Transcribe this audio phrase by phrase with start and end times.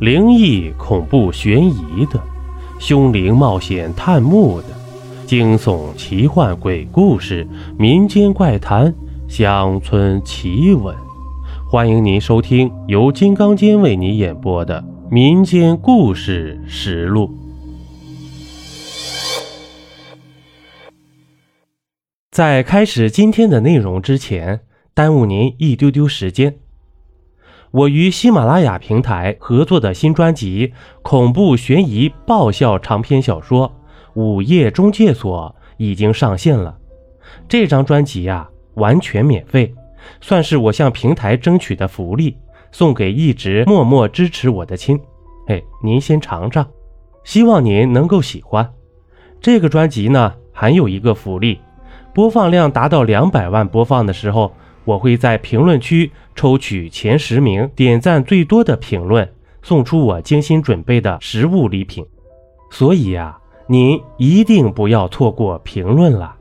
[0.00, 2.22] 灵异、恐怖、悬疑的，
[2.78, 4.68] 凶灵冒险探墓的，
[5.26, 7.44] 惊悚、奇幻、鬼故事、
[7.76, 8.94] 民间怪谈、
[9.28, 10.94] 乡村奇闻，
[11.68, 14.80] 欢迎您收听由金刚间为您演播的
[15.10, 17.26] 《民间故事实录》。
[22.30, 24.60] 在开始今天的内容之前，
[24.94, 26.54] 耽误您一丢丢时间。
[27.70, 30.68] 我与喜马拉雅平台合作的新专辑
[31.02, 33.70] 《恐怖悬疑爆笑长篇小说
[34.14, 36.78] 午夜中介所》已经上线了。
[37.46, 39.74] 这张专辑呀，完全免费，
[40.22, 42.38] 算是我向平台争取的福利，
[42.72, 44.98] 送给一直默默支持我的亲。
[45.48, 46.66] 哎，您先尝尝，
[47.22, 48.72] 希望您能够喜欢。
[49.42, 51.60] 这个专辑呢，还有一个福利，
[52.14, 54.54] 播放量达到两百万播放的时候。
[54.88, 59.30] 我会在评论区抽取前十名点赞最多的评论，
[59.60, 62.06] 送出我精心准备的实物礼品。
[62.70, 66.34] 所以呀，您一定不要错过评论了。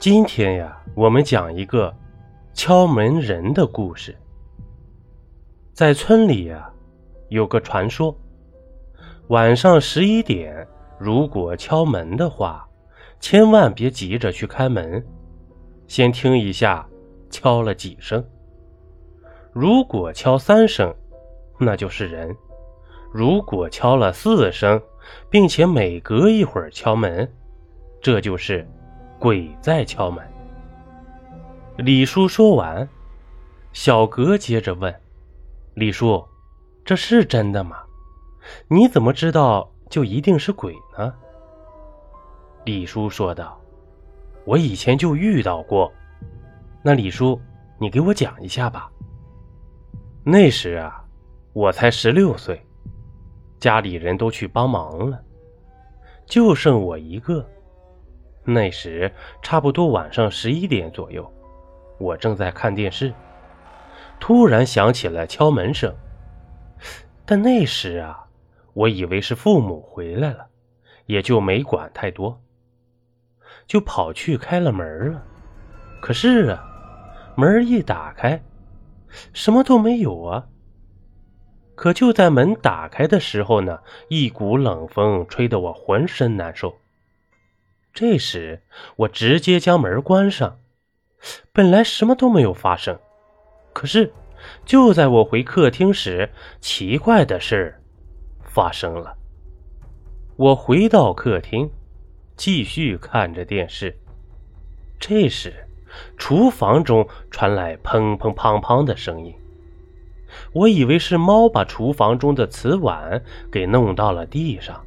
[0.00, 1.94] 今天呀，我们讲一个
[2.54, 4.16] 敲门人的故事。
[5.72, 6.68] 在村里呀，
[7.28, 8.12] 有个传说：
[9.28, 10.66] 晚上十一点，
[10.98, 12.66] 如果敲门的话，
[13.20, 15.06] 千万别急着去开门，
[15.86, 16.84] 先听一下。
[17.32, 18.24] 敲了几声？
[19.52, 20.94] 如果敲三声，
[21.58, 22.30] 那就是人；
[23.10, 24.80] 如果敲了四声，
[25.28, 27.28] 并且每隔一会儿敲门，
[28.00, 28.68] 这就是
[29.18, 30.22] 鬼在敲门。
[31.78, 32.86] 李叔说完，
[33.72, 34.94] 小格接着问
[35.74, 36.22] ：“李叔，
[36.84, 37.78] 这是真的吗？
[38.68, 41.14] 你怎么知道就一定是鬼呢？”
[42.64, 43.58] 李叔说道
[44.44, 45.90] ：“我以前就遇到过。”
[46.84, 47.40] 那李叔，
[47.78, 48.90] 你给我讲一下吧。
[50.24, 51.04] 那时啊，
[51.52, 52.60] 我才十六岁，
[53.60, 55.22] 家里人都去帮忙了，
[56.26, 57.48] 就剩我一个。
[58.44, 61.32] 那时差不多晚上十一点左右，
[61.98, 63.14] 我正在看电视，
[64.18, 65.94] 突然响起了敲门声。
[67.24, 68.26] 但那时啊，
[68.72, 70.46] 我以为是父母回来了，
[71.06, 72.42] 也就没管太多，
[73.68, 75.24] 就跑去开了门了。
[76.00, 76.70] 可是啊。
[77.34, 78.42] 门一打开，
[79.32, 80.46] 什么都没有啊。
[81.74, 86.76] 可就在门打开的时候呢，一股冷风吹得我浑身难受。
[87.94, 88.62] 这时，
[88.96, 90.58] 我直接将门关上。
[91.52, 92.98] 本来什么都没有发生，
[93.72, 94.12] 可是
[94.64, 97.80] 就在我回客厅时，奇怪的事
[98.44, 99.16] 发生了。
[100.36, 101.70] 我回到客厅，
[102.36, 103.96] 继续看着电视。
[105.00, 105.54] 这时。
[106.16, 109.34] 厨房中传来砰砰砰砰的声音，
[110.52, 114.80] 我以为是猫把厨房中的瓷碗给弄到了地上。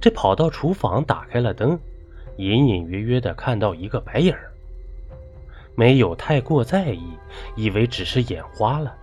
[0.00, 1.78] 这跑到厨房打开了灯，
[2.36, 4.50] 隐隐约约的看到一个白影儿，
[5.74, 7.12] 没有太过在意，
[7.56, 8.94] 以为只是眼花了。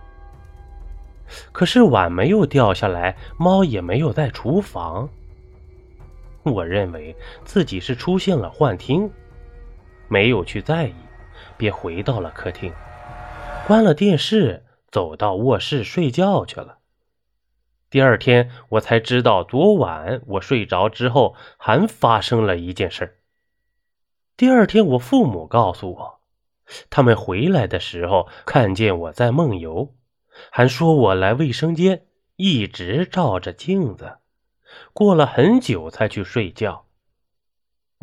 [1.50, 5.08] 可是碗没有掉下来，猫也没有在厨房，
[6.42, 9.10] 我认为自己是出现了幻听。
[10.12, 10.94] 没有去在意，
[11.56, 12.70] 便回到了客厅，
[13.66, 16.80] 关了电视，走到卧室睡觉去了。
[17.88, 23.22] 第二天，我才知道，昨晚我睡着之后，还发生了一件事。
[24.36, 26.20] 第二天，我父母告诉我，
[26.90, 29.94] 他们回来的时候看见我在梦游，
[30.50, 32.04] 还说我来卫生间
[32.36, 34.18] 一直照着镜子，
[34.92, 36.84] 过了很久才去睡觉。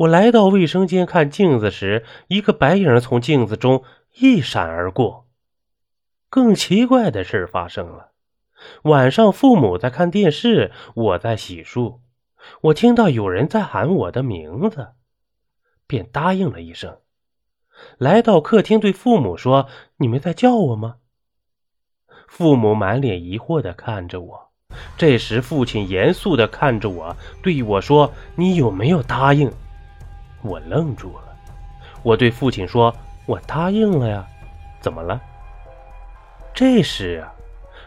[0.00, 3.84] 我来到卫生间看镜子时，一个白影从镜子中
[4.14, 5.26] 一闪而过。
[6.30, 8.12] 更奇怪的事发生了：
[8.84, 11.98] 晚上父母在看电视，我在洗漱，
[12.62, 14.92] 我听到有人在喊我的名字，
[15.86, 16.96] 便答应了一声。
[17.98, 19.68] 来到客厅，对父母说
[19.98, 20.96] ：“你们在叫我吗？”
[22.26, 24.50] 父母满脸疑惑地看着我。
[24.96, 29.52] 这时，父亲严肃地看着我，对我说：“你有没有答应？”
[30.42, 31.36] 我愣住了，
[32.02, 32.94] 我对父亲说
[33.26, 34.26] ：“我答应了呀，
[34.80, 35.20] 怎么了？”
[36.54, 37.32] 这时啊，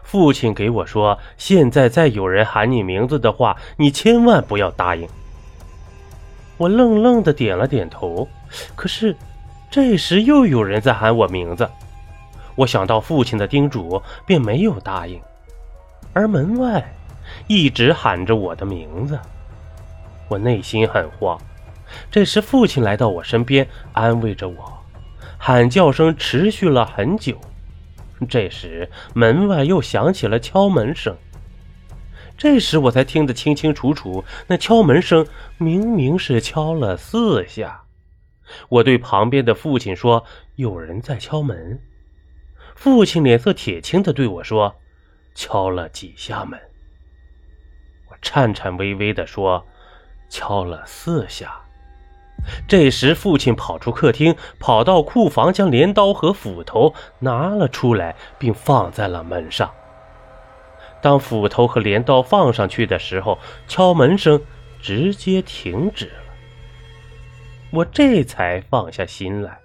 [0.04, 5.08] 父亲给我说：“现在再有人喊你名字的话，你千万不要答应。”
[6.58, 8.28] 我愣愣的点了点头。
[8.76, 9.16] 可是，
[9.72, 11.68] 这时又有人在喊我名字，
[12.56, 15.20] 我想到父亲的叮嘱，便没有答应。
[16.14, 16.94] 而门外
[17.48, 19.20] 一直喊着我的名字，
[20.28, 21.36] 我内心很慌。
[22.12, 24.84] 这时，父亲来到我身边，安慰着我。
[25.38, 27.40] 喊叫声持续了很久。
[28.30, 31.18] 这时，门外又响起了敲门声。
[32.38, 37.84] 这时我才听得清清楚楚，那敲门声明明是敲了四下。
[38.70, 40.26] 我对旁边的父亲说
[40.56, 41.82] ：“有人在敲门。”
[42.76, 44.76] 父亲脸色铁青的对我说
[45.36, 46.60] ：“敲了几下门？”
[48.10, 49.66] 我颤颤巍巍的说
[50.30, 51.60] ：“敲了四下。”
[52.68, 59.72] 这时，父亲跑出客厅，跑到库房，将镰刀和斧头拿了出来，并放在了门上。
[61.02, 63.38] 当斧头和镰刀放上去的时候，
[63.68, 64.42] 敲门声
[64.82, 66.14] 直接停止了。
[67.72, 69.60] 我这才放下心来。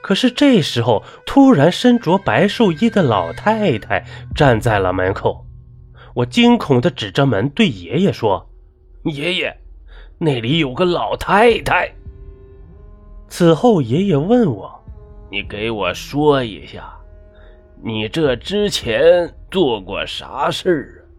[0.00, 4.04] 可是这时候，突然身着白寿衣的老太太
[4.34, 5.44] 站在了门口。
[6.14, 8.50] 我惊恐地指着门，对爷爷说
[9.04, 9.58] ：“爷爷。”
[10.24, 11.92] 那里有个老太太。
[13.26, 14.72] 此后，爷爷问我
[15.28, 16.94] ：“你给我说一下，
[17.82, 21.10] 你这之前做过啥事儿啊？”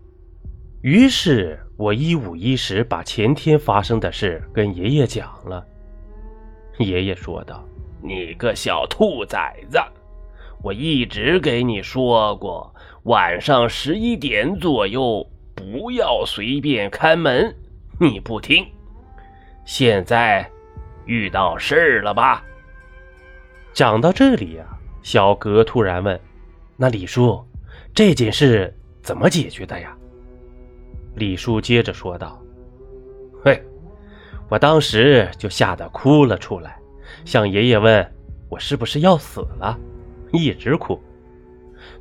[0.83, 5.65] 于是，我一五一十把前天发生的事跟爷爷讲了。
[6.79, 7.61] 爷爷说道
[8.01, 9.77] ：“你个小兔崽子，
[10.61, 12.73] 我一直给你说过，
[13.03, 17.53] 晚上十一点左右不要随便开门，
[17.99, 18.65] 你不听。”
[19.65, 20.49] 现在
[21.05, 22.43] 遇到事儿了吧？
[23.73, 24.65] 讲到这里呀，
[25.01, 26.19] 小格突然问
[26.77, 27.43] ：“那李叔，
[27.93, 29.95] 这件事怎么解决的呀？”
[31.15, 32.41] 李叔接着说道
[33.43, 33.63] ：“嘿，
[34.49, 36.77] 我当时就吓得哭了出来，
[37.25, 38.13] 向爷爷问
[38.49, 39.79] 我是不是要死了，
[40.31, 41.01] 一直哭。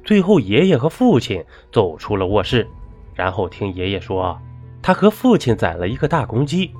[0.05, 2.67] 最后，爷爷和父亲走出了卧室，
[3.14, 4.38] 然后听爷爷说，
[4.82, 6.70] 他和父亲宰了一个大公鸡。”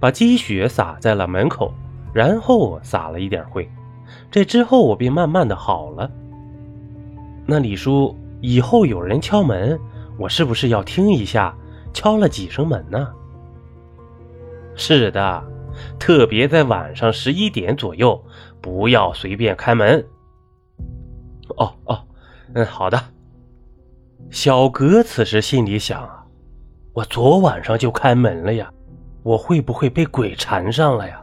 [0.00, 1.72] 把积雪洒在了门口，
[2.12, 3.68] 然后撒了一点灰。
[4.30, 6.10] 这之后我便慢慢的好了。
[7.46, 9.78] 那李叔，以后有人敲门，
[10.18, 11.54] 我是不是要听一下
[11.92, 13.08] 敲了几声门呢？
[14.74, 15.44] 是的，
[15.98, 18.22] 特别在晚上十一点左右，
[18.60, 20.04] 不要随便开门。
[21.56, 21.98] 哦哦，
[22.54, 23.02] 嗯，好的。
[24.30, 26.24] 小格此时心里想啊，
[26.92, 28.70] 我昨晚上就开门了呀。
[29.22, 31.22] 我会不会被鬼缠上了呀？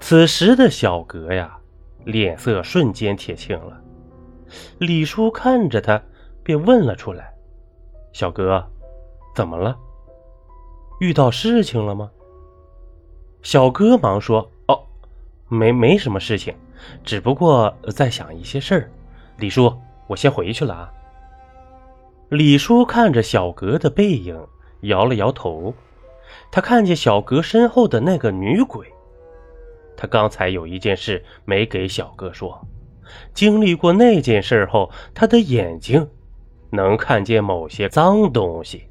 [0.00, 1.58] 此时的小格呀，
[2.04, 3.80] 脸色瞬间铁青了。
[4.78, 6.00] 李叔看着他，
[6.42, 7.34] 便问了出来
[8.12, 8.64] ：“小格，
[9.34, 9.76] 怎么了？
[11.00, 12.10] 遇到事情了吗？”
[13.42, 14.82] 小哥忙说：“哦，
[15.48, 16.54] 没没什么事情，
[17.04, 18.90] 只不过在想一些事儿。”
[19.38, 19.72] 李叔，
[20.06, 20.92] 我先回去了啊。
[22.30, 24.40] 李叔看着小格的背影，
[24.82, 25.74] 摇了摇头。
[26.50, 28.86] 他看见小阁身后的那个女鬼，
[29.96, 32.60] 他刚才有一件事没给小哥说。
[33.32, 36.08] 经历过那件事后，他的眼睛
[36.70, 38.84] 能看见某些脏东西。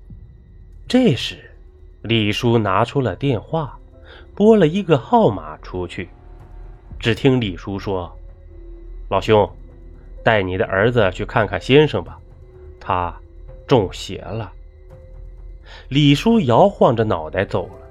[0.88, 1.52] 这时，
[2.02, 3.78] 李叔拿出了电话，
[4.34, 6.10] 拨了一个号码出去。
[6.98, 8.10] 只听李叔说
[9.12, 9.48] ：“老兄，
[10.24, 12.18] 带你的儿子去看看先生吧，
[12.80, 13.14] 他
[13.68, 14.52] 中邪了。”
[15.90, 17.88] 李叔摇晃着脑袋走了。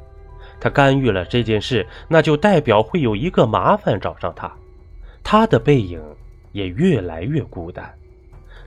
[0.61, 4.51] 他干预了这件事，那就代表会有一个麻烦找上他。
[5.23, 6.01] 他的背影
[6.53, 7.93] 也越来越孤单，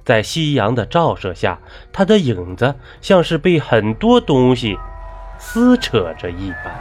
[0.04, 1.60] 在夕阳的照射下，
[1.92, 4.78] 他的影子像是被很多东西
[5.40, 6.80] 撕扯着一般。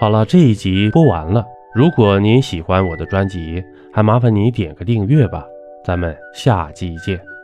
[0.00, 1.44] 好了，这一集播完了。
[1.74, 5.44] 如果您喜欢我的专辑，还麻烦你点个订阅吧。
[5.84, 7.37] 咱们下集见。